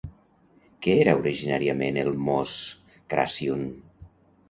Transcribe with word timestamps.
Què 0.85 0.95
era 1.01 1.13
originàriament 1.19 2.01
el 2.07 2.11
Moș 2.31 2.57
Crăciun? 3.15 3.67